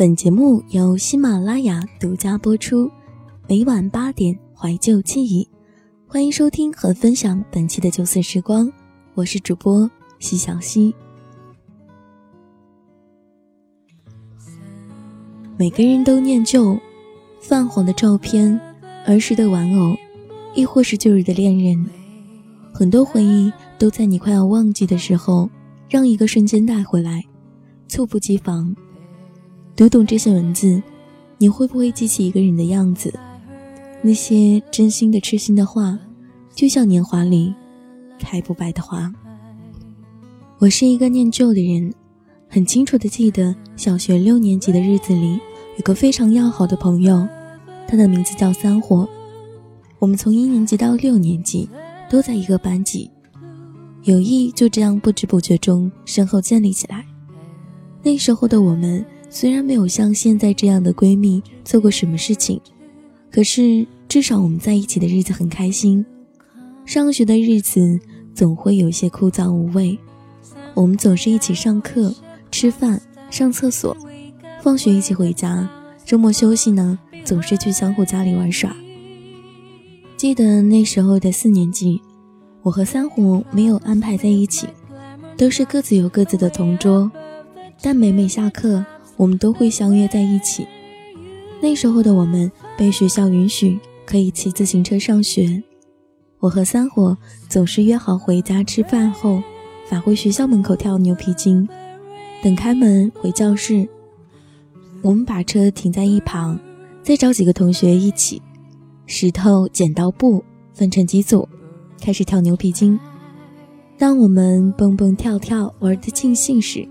[0.00, 2.90] 本节目由喜马拉雅独家播出，
[3.46, 5.46] 每晚八点怀旧记忆，
[6.06, 8.72] 欢迎收听和分享本期的九色时光，
[9.12, 10.94] 我是主播西小溪。
[15.58, 16.80] 每个人都念旧，
[17.38, 18.58] 泛黄的照片，
[19.04, 19.94] 儿时的玩偶，
[20.54, 21.84] 亦或是旧日的恋人，
[22.72, 25.50] 很多回忆都在你快要忘记的时候，
[25.90, 27.22] 让一个瞬间带回来，
[27.86, 28.74] 猝不及防。
[29.76, 30.82] 读懂这些文字，
[31.38, 33.12] 你会不会记起一个人的样子？
[34.02, 35.98] 那些真心的、痴心的话，
[36.54, 37.54] 就像年华里
[38.18, 39.10] 开不败的花。
[40.58, 41.92] 我是一个念旧的人，
[42.46, 45.40] 很清楚的记得小学六年级的日子里，
[45.76, 47.26] 有个非常要好的朋友，
[47.88, 49.08] 他的名字叫三火。
[49.98, 51.66] 我们从一年级到六年级
[52.10, 53.10] 都在一个班级，
[54.02, 57.06] 友谊就这样不知不觉中深厚建立起来。
[58.02, 59.02] 那时候的我们。
[59.32, 62.60] 虽然没有像现在这样的闺蜜做过什么事情，
[63.30, 66.04] 可是至少我们在一起的日子很开心。
[66.84, 67.98] 上学的日子
[68.34, 69.96] 总会有些枯燥无味，
[70.74, 72.12] 我们总是一起上课、
[72.50, 73.00] 吃饭、
[73.30, 73.96] 上厕所，
[74.60, 75.70] 放学一起回家，
[76.04, 78.74] 周末休息呢，总是去相互家里玩耍。
[80.16, 82.02] 记得那时候的四年级，
[82.62, 84.66] 我和三虎没有安排在一起，
[85.36, 87.08] 都是各自有各自的同桌，
[87.80, 88.84] 但每每下课。
[89.20, 90.66] 我们都会相约在一起。
[91.60, 95.62] 那时候的我们被学校允许可以骑自行车上学。
[96.38, 97.14] 我和三火
[97.46, 99.42] 总是约好回家吃饭后，
[99.84, 101.68] 返回学校门口跳牛皮筋。
[102.42, 103.86] 等开门回教室，
[105.02, 106.58] 我们把车停在一旁，
[107.02, 108.40] 再找几个同学一起，
[109.04, 111.46] 石头剪刀布分成几组，
[112.00, 112.98] 开始跳牛皮筋。
[113.98, 116.88] 当我们蹦蹦跳跳玩得尽兴时，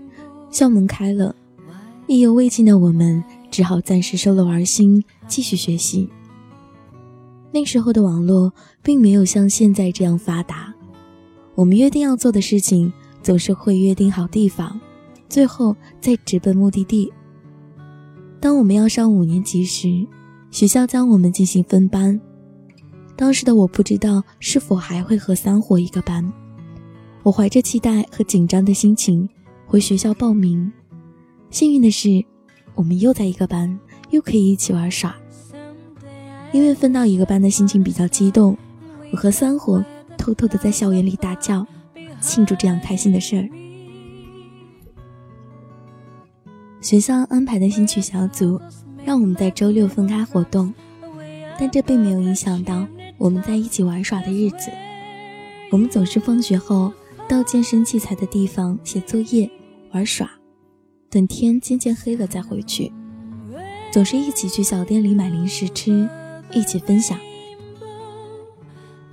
[0.48, 1.34] 校门开了。
[2.10, 3.22] 意犹未尽的我们
[3.52, 6.08] 只好暂时收了玩心，继续学习。
[7.52, 10.74] 那时候的网络并没有像现在这样发达，
[11.54, 14.80] 我们约定要做的事情总是会约定好地方，
[15.28, 17.12] 最后再直奔目的地。
[18.40, 20.04] 当我们要上五年级时，
[20.50, 22.20] 学校将我们进行分班。
[23.14, 26.28] 当时的我不知道是否还会和三火一个班，
[27.22, 29.28] 我怀着期待和紧张的心情
[29.64, 30.72] 回学校报名。
[31.50, 32.24] 幸运的是，
[32.74, 33.78] 我们又在一个班，
[34.10, 35.14] 又可以一起玩耍。
[36.52, 38.56] 因为分到一个班的心情比较激动，
[39.12, 39.84] 我和三火
[40.16, 41.66] 偷偷的在校园里大叫，
[42.20, 43.48] 庆祝这样开心的事儿。
[46.80, 48.58] 学校安排的兴趣小组
[49.04, 50.72] 让我们在周六分开活动，
[51.58, 52.86] 但这并没有影响到
[53.18, 54.70] 我们在一起玩耍的日子。
[55.72, 56.92] 我们总是放学后
[57.28, 59.50] 到健身器材的地方写作业、
[59.92, 60.30] 玩耍。
[61.10, 62.92] 等天渐渐黑了再回去，
[63.92, 66.08] 总是一起去小店里买零食吃，
[66.52, 67.18] 一起分享。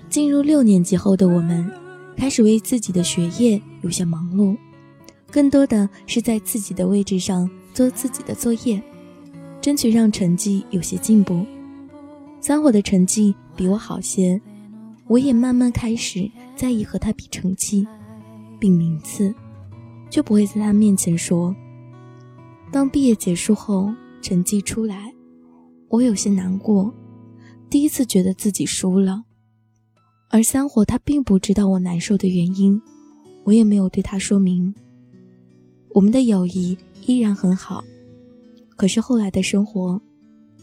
[0.08, 1.68] 进入六年级后的我们，
[2.16, 4.56] 开始为自己的学业有些忙碌，
[5.32, 8.80] 更多的是在自己的位置上做自己的作业，
[9.60, 11.44] 争取让成绩有些进步。
[12.40, 14.40] 三火的成绩比我好些，
[15.08, 17.88] 我也慢慢开始在意和他比成绩，
[18.60, 19.34] 比名次，
[20.12, 21.56] 就不会在他面前说。
[22.72, 23.92] 当毕业结束后，
[24.22, 25.14] 成绩出来，
[25.90, 26.94] 我有些难过，
[27.70, 29.24] 第一次觉得自己输了。
[30.30, 32.80] 而三火他并不知道我难受的原因，
[33.46, 34.74] 我也没有对他说明。
[35.94, 37.84] 我们的友谊依然很好，
[38.76, 40.00] 可是后来的生活，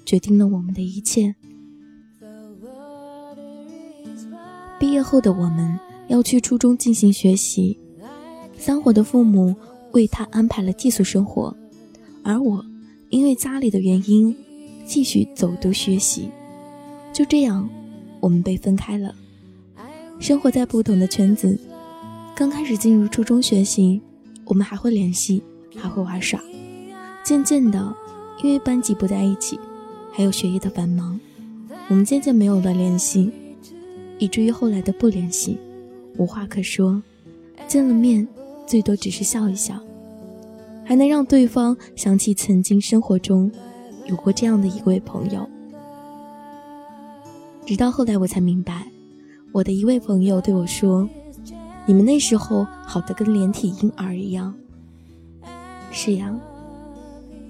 [0.04, 1.34] 决定了我们的一切。
[4.78, 7.76] 毕业后的我们要去初中进行学习，
[8.58, 9.56] 三火的父母
[9.92, 11.56] 为他安排了寄宿生活。
[12.24, 12.64] 而我，
[13.10, 14.34] 因为家里的原因，
[14.86, 16.30] 继续走读学习。
[17.12, 17.68] 就这样，
[18.18, 19.14] 我们被分开了，
[20.18, 21.60] 生活在不同的圈子。
[22.34, 24.00] 刚开始进入初中学习，
[24.46, 25.42] 我们还会联系，
[25.76, 26.40] 还会玩耍。
[27.22, 27.94] 渐渐的，
[28.42, 29.60] 因为班级不在一起，
[30.10, 31.20] 还有学业的繁忙，
[31.88, 33.30] 我们渐渐没有了联系，
[34.18, 35.58] 以至于后来的不联系，
[36.16, 37.02] 无话可说，
[37.68, 38.26] 见了面，
[38.66, 39.78] 最多只是笑一笑。
[40.84, 43.50] 还能让对方想起曾经生活中
[44.06, 45.48] 有过这样的一位朋友。
[47.66, 48.86] 直到后来我才明白，
[49.50, 51.08] 我的一位朋友对我说
[51.86, 54.54] ：“你们那时候好的跟连体婴儿一样。”
[55.90, 56.34] 是呀，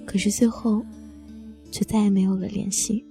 [0.05, 0.81] 可是最后
[1.71, 3.03] 却再也没有了联系。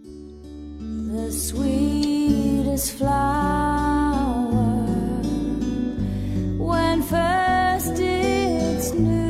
[8.81, 9.24] 进入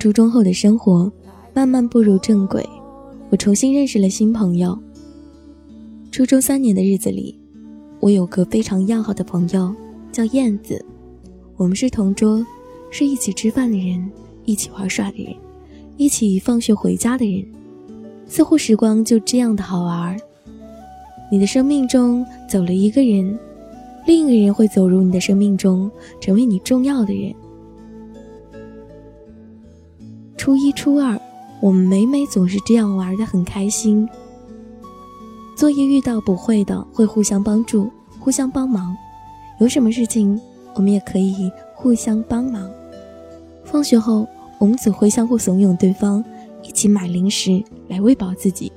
[0.00, 1.12] 初中后的生活，
[1.52, 2.66] 慢慢步入正轨，
[3.28, 4.76] 我重新认识了新朋友。
[6.10, 7.38] 初中三年的日子里，
[8.00, 9.74] 我有个非常要好的朋友，
[10.10, 10.82] 叫燕子。
[11.58, 12.42] 我们是同桌，
[12.90, 14.10] 是一起吃饭的人，
[14.46, 15.34] 一起玩耍的人，
[15.98, 17.44] 一起放学回家的人。
[18.26, 20.18] 似乎时光就这样的好玩。
[21.30, 23.38] 你的生命中走了一个人，
[24.06, 25.90] 另一个人会走入你的生命中，
[26.22, 27.34] 成为你重要的人。
[30.40, 31.20] 初一、初二，
[31.60, 34.08] 我们每每总是这样玩的很开心。
[35.54, 38.96] 作业遇到不会的，会互相帮助、互相帮忙；
[39.60, 40.40] 有什么事情，
[40.74, 42.70] 我们也可以互相帮忙。
[43.66, 44.26] 放学后，
[44.58, 46.24] 我们总会相互怂恿对方，
[46.62, 48.72] 一起买零食来喂饱自己。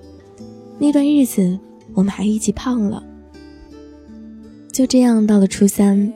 [0.77, 1.57] 那段日子，
[1.93, 3.01] 我们还一起胖了。
[4.69, 6.11] 就这样，到了初三，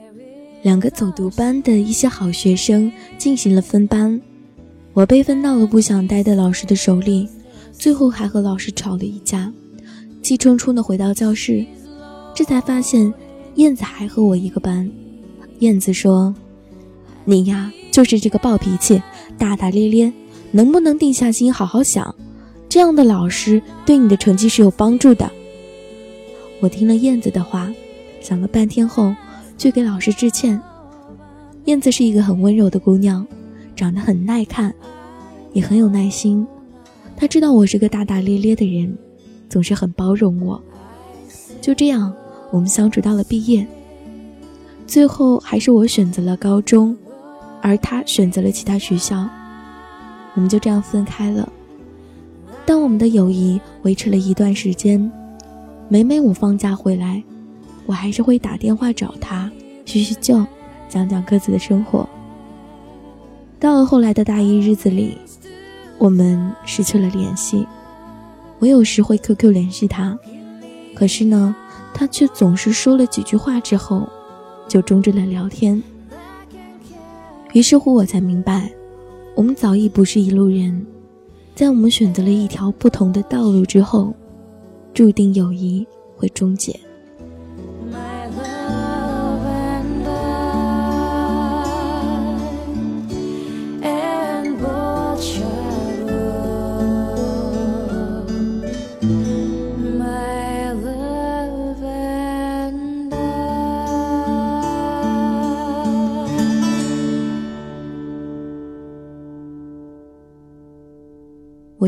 [0.60, 4.20] 两个走读班的一些好学生进行了分班。
[4.98, 7.28] 我被分到了不想待的老师的手里，
[7.72, 9.52] 最后还和老师吵了一架，
[10.24, 11.64] 气冲冲的回到教室，
[12.34, 13.14] 这才发现
[13.54, 14.90] 燕子还和我一个班。
[15.60, 16.34] 燕子说
[17.24, 19.00] ：“你呀，就是这个暴脾气，
[19.38, 20.12] 大大咧咧，
[20.50, 22.12] 能不能定下心好好想？
[22.68, 25.30] 这样的老师对你的成绩是有帮助的。”
[26.58, 27.72] 我听了燕子的话，
[28.20, 29.14] 想了半天后，
[29.56, 30.60] 去给老师致歉。
[31.66, 33.24] 燕子是一个很温柔的姑娘。
[33.78, 34.74] 长得很耐看，
[35.52, 36.44] 也很有耐心。
[37.16, 38.92] 他知道我是个大大咧咧的人，
[39.48, 40.60] 总是很包容我。
[41.60, 42.12] 就这样，
[42.50, 43.64] 我们相处到了毕业。
[44.84, 46.96] 最后还是我选择了高中，
[47.62, 49.28] 而他选择了其他学校。
[50.34, 51.48] 我们就这样分开了。
[52.66, 55.08] 但我们的友谊维持了一段时间。
[55.88, 57.22] 每每我放假回来，
[57.86, 59.48] 我还是会打电话找他
[59.84, 60.44] 叙叙旧，
[60.88, 62.08] 讲讲各自的生活。
[63.60, 65.18] 到了后来的大一日子里，
[65.98, 67.66] 我们失去了联系。
[68.60, 70.16] 我有时会 QQ 联系他，
[70.94, 71.54] 可是呢，
[71.92, 74.08] 他却总是说了几句话之后，
[74.68, 75.82] 就终止了聊天。
[77.52, 78.70] 于是乎，我才明白，
[79.34, 80.86] 我们早已不是一路人。
[81.56, 84.14] 在我们选择了一条不同的道路之后，
[84.94, 85.84] 注定友谊
[86.16, 86.78] 会终结。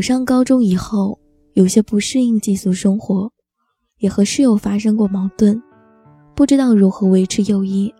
[0.01, 1.19] 上高中以后，
[1.53, 3.31] 有些不适应寄宿生活，
[3.99, 5.61] 也和室友发生过矛盾，
[6.35, 7.93] 不知道如何维持友谊，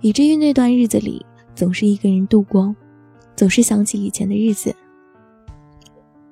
[0.00, 1.24] 以至于那段日子里
[1.54, 2.74] 总是一个人度过，
[3.36, 4.74] 总是想起以前的日子。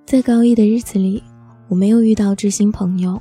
[0.07, 1.23] 在高一的日子里，
[1.69, 3.21] 我没有遇到知心朋友，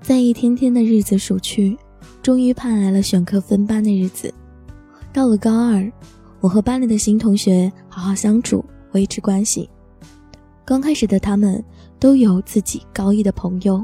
[0.00, 1.76] 在一天天的日子数去，
[2.22, 4.32] 终于盼来了选课分班的日子。
[5.12, 5.90] 到了高二，
[6.40, 9.68] 我和班里的新同学好好相处，维持关系。
[10.68, 11.64] 刚开始的他们
[11.98, 13.82] 都有自己高一的朋友，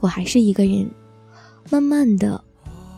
[0.00, 0.90] 我还是一个人。
[1.68, 2.42] 慢慢的，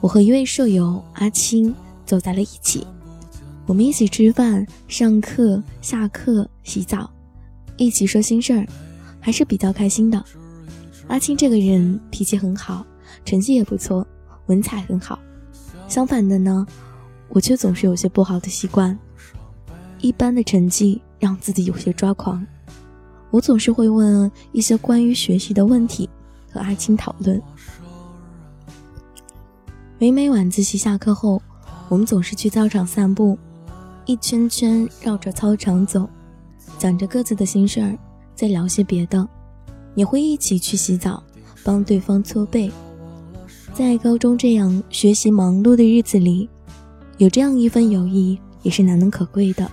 [0.01, 1.75] 我和一位舍友阿青
[2.07, 2.87] 走在了一起，
[3.67, 7.11] 我们一起吃饭、上课、下课、洗澡，
[7.77, 8.65] 一起说心事儿，
[9.19, 10.25] 还是比较开心的。
[11.09, 12.87] 阿青这个人脾气很好，
[13.25, 14.07] 成绩也不错，
[14.47, 15.19] 文采很好。
[15.89, 16.65] 相反的呢，
[17.31, 18.97] 我却总是有些不好的习惯，
[19.99, 22.47] 一般的成绩让自己有些抓狂。
[23.35, 26.09] 我总是会问一些关于学习的问题，
[26.53, 27.43] 和阿青讨论。
[29.99, 31.43] 每每晚自习下课后，
[31.89, 33.37] 我们总是去操场散步，
[34.07, 36.09] 一圈圈绕着操场走，
[36.79, 37.99] 讲着各自的心事儿，
[38.37, 39.29] 再聊些别的，
[39.97, 41.21] 也会一起去洗澡，
[41.65, 42.71] 帮对方搓背。
[43.73, 46.49] 在高中这样学习忙碌的日子里，
[47.19, 49.69] 有这样一份友谊也是难能可贵的。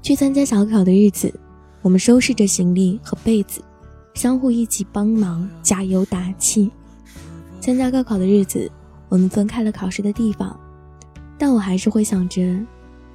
[0.00, 1.34] 去参加小考的日子。
[1.82, 3.60] 我们收拾着行李和被子，
[4.14, 6.70] 相互一起帮忙加油打气。
[7.60, 8.70] 参加高考的日子，
[9.08, 10.58] 我们分开了考试的地方，
[11.36, 12.64] 但我还是会想着，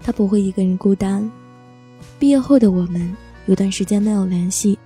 [0.01, 1.29] 他不会一个人孤单。
[2.19, 4.77] 毕业后的我们有段时间没有联系，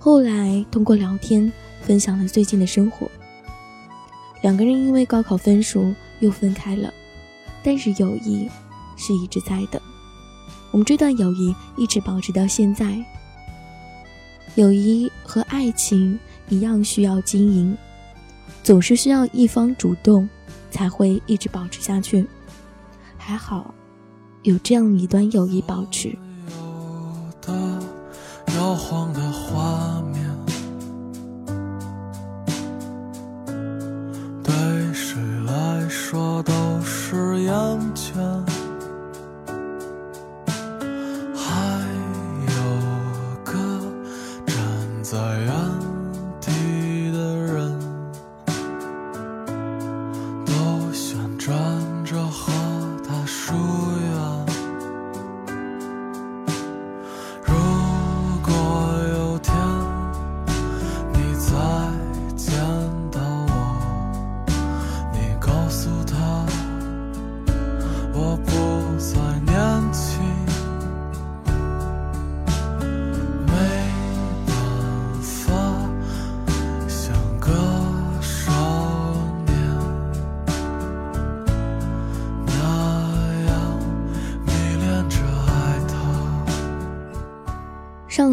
[0.00, 1.50] 后来通过聊天
[1.82, 3.08] 分享了最近的生活。
[4.42, 6.92] 两个人因为高考分数又分开了，
[7.62, 8.48] 但是友谊
[8.96, 9.80] 是一直在的。
[10.74, 12.98] 我们这段友谊一直保持到现在。
[14.56, 17.78] 友谊和爱情一样需要经营，
[18.64, 20.28] 总是需要一方主动，
[20.72, 22.26] 才会一直保持下去。
[23.16, 23.72] 还好，
[24.42, 26.12] 有这样一段友谊保持。
[28.56, 30.28] 摇晃的画面，
[34.42, 34.52] 对
[34.92, 37.93] 谁来说都是眼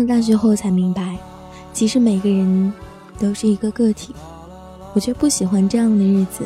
[0.01, 1.17] 了大学后才明白，
[1.73, 2.73] 其实每个人
[3.19, 4.13] 都是一个个体，
[4.93, 6.43] 我却不喜欢这样的日子。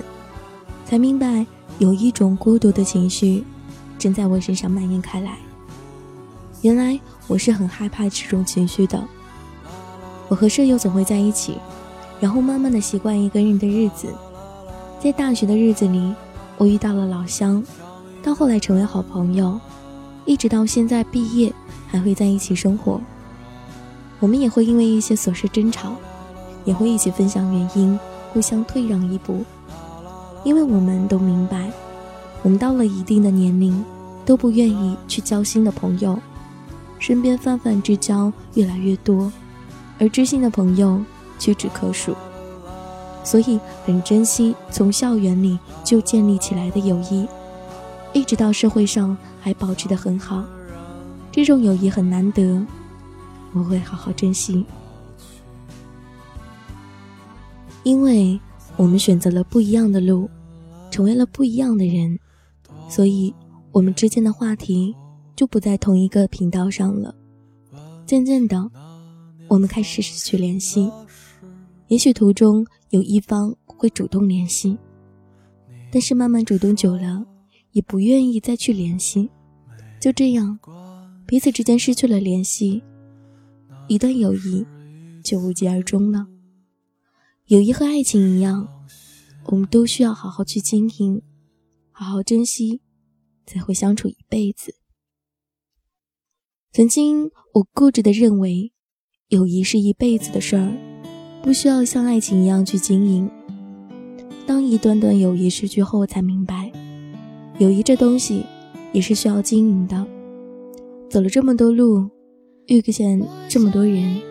[0.85, 1.45] 才明白，
[1.79, 3.43] 有一种孤独的情绪
[3.97, 5.37] 正在我身上蔓延开来。
[6.61, 9.03] 原来我是很害怕这种情绪的。
[10.27, 11.57] 我和舍友总会在一起，
[12.19, 14.07] 然后慢慢的习惯一个人的日子。
[14.99, 16.13] 在大学的日子里，
[16.57, 17.63] 我遇到了老乡，
[18.23, 19.59] 到后来成为好朋友，
[20.25, 21.53] 一直到现在毕业
[21.87, 22.99] 还会在一起生活。
[24.19, 25.93] 我们也会因为一些琐事争吵，
[26.63, 27.99] 也会一起分享原因，
[28.33, 29.43] 互相退让一步。
[30.43, 31.71] 因为我们都明白，
[32.43, 33.83] 我们到了一定的年龄，
[34.25, 36.17] 都不愿意去交新的朋友，
[36.99, 39.31] 身边泛泛之交越来越多，
[39.99, 41.01] 而知心的朋友
[41.39, 42.15] 屈指可数。
[43.23, 47.27] 所以很珍惜从校园里就建立起来的友谊，
[48.13, 50.43] 一直到社会上还保持得很好。
[51.31, 52.63] 这种友谊很难得，
[53.55, 54.65] 我会好好珍惜，
[57.83, 58.37] 因为
[58.75, 60.29] 我们选择了不一样的路，
[60.91, 62.19] 成为了不一样的人，
[62.89, 63.33] 所以
[63.71, 64.93] 我们之间的话题
[65.37, 67.15] 就不在同一个频道上了。
[68.05, 68.69] 渐渐的，
[69.47, 70.91] 我们开始失去联系，
[71.87, 74.77] 也许途中有一方会主动联系，
[75.89, 77.25] 但是慢慢主动久了，
[77.71, 79.29] 也不愿意再去联系，
[79.97, 80.59] 就这样，
[81.25, 82.83] 彼此之间失去了联系，
[83.87, 84.65] 一段友谊
[85.23, 86.27] 就无疾而终了。
[87.45, 88.67] 友谊和爱情一样，
[89.45, 91.21] 我们都需要好好去经营，
[91.91, 92.81] 好好珍惜，
[93.45, 94.75] 才会相处一辈子。
[96.71, 98.73] 曾经我固执的认为，
[99.27, 100.71] 友谊是一辈子的事儿，
[101.43, 103.29] 不需要像爱情一样去经营。
[104.47, 106.71] 当一段段友谊失去后，才明白，
[107.59, 108.43] 友谊这东西
[108.91, 110.05] 也是需要经营的。
[111.09, 112.09] 走了这么多路，
[112.67, 114.21] 遇见这么多人，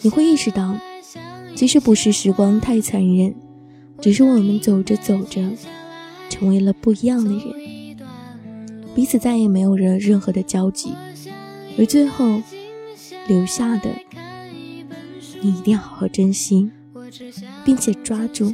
[0.00, 0.78] 你会意识到。
[1.54, 3.34] 其实不是时光太残忍，
[4.00, 5.40] 只是我们走着走着，
[6.28, 7.96] 成为了不一样的人，
[8.94, 10.92] 彼此再也没有了任何的交集，
[11.78, 12.42] 而最后
[13.26, 13.90] 留下的，
[15.40, 16.70] 你一定要好好珍惜，
[17.64, 18.52] 并且抓住，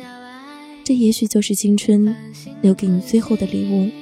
[0.84, 2.14] 这也许就是青春
[2.60, 4.01] 留给你最后的礼物。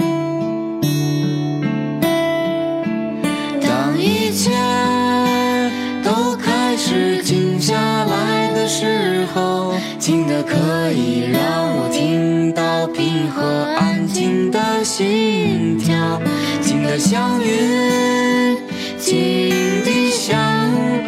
[10.11, 13.41] 静的可以让我听到平和
[13.79, 16.21] 安静的心跳，
[16.59, 18.57] 静的像云，
[18.97, 19.49] 静
[19.85, 20.37] 的像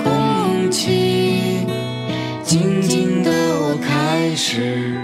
[0.01, 1.65] 空气，
[2.45, 3.29] 静静的
[3.59, 4.95] 我开始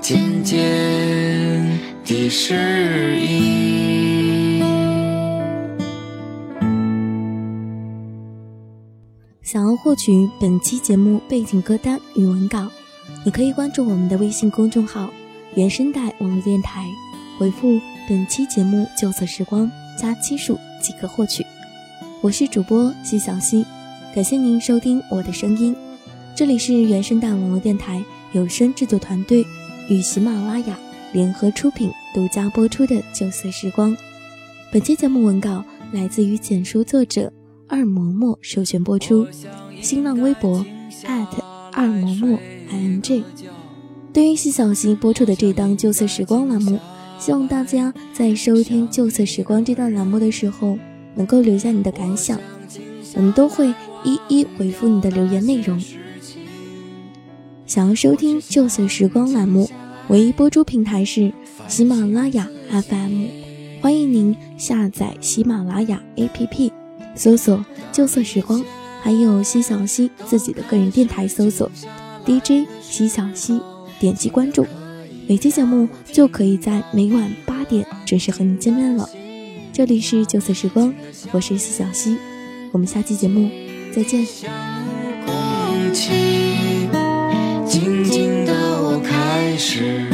[0.00, 0.58] 渐渐
[2.02, 4.64] 地适应。
[9.42, 12.70] 想要获取本期节目背景歌单与文稿。
[13.26, 15.10] 你可以关注我们的微信公众号
[15.56, 16.86] “原声带网络电台”，
[17.40, 21.42] 回复本期节目“旧色时光”加七数即可获取。
[22.20, 23.64] 我是主播西小溪，
[24.14, 25.74] 感谢您收听我的声音。
[26.36, 29.42] 这里是原声带网络电台有声制作团队
[29.88, 30.78] 与喜马拉雅
[31.14, 33.92] 联合出品、独家播出的《旧色时光》。
[34.70, 37.32] 本期节目文稿来自于简书作者
[37.68, 39.26] 二嬷嬷授权播出。
[39.80, 40.64] 新浪微博
[41.06, 41.43] 艾特
[41.74, 42.38] 二嬷嬷
[42.70, 43.24] i n g。
[44.12, 46.78] 对于西小溪播出的这档旧色时光栏目，
[47.18, 50.78] 希望大家在收听旧色时光这档栏目的时候，
[51.14, 52.38] 能够留下你的感想，
[53.14, 55.82] 我们都会一一回复你的留言内容。
[57.66, 59.68] 想要收听旧色时光栏目，
[60.08, 61.32] 唯一播出平台是
[61.66, 63.26] 喜马拉雅 FM，
[63.80, 66.70] 欢迎您下载喜马拉雅 APP，
[67.16, 68.62] 搜索旧色时光，
[69.04, 71.70] 还有西小溪自己的个人电台，搜索
[72.24, 73.60] DJ 西小溪。
[74.00, 74.66] 点击关注，
[75.28, 79.08] 每期节目就可以在每晚八点准时和你见面了。
[79.74, 80.92] 这里是九色时光，
[81.32, 82.16] 我是西小溪，
[82.72, 83.50] 我们下期节目
[83.94, 84.26] 再见。
[87.66, 90.08] 静静的我开始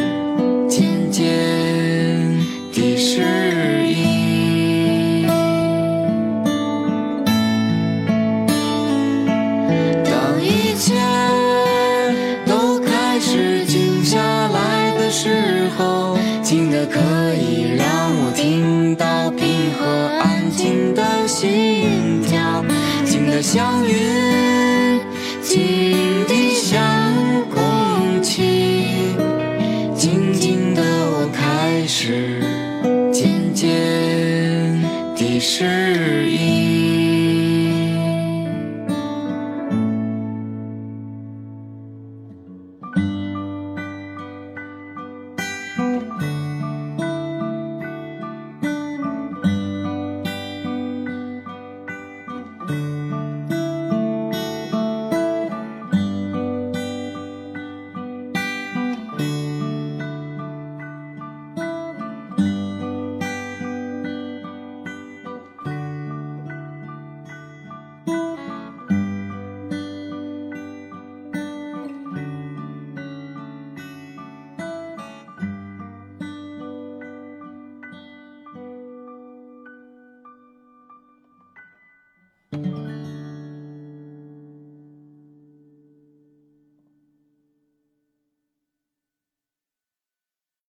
[23.52, 25.00] 祥，云。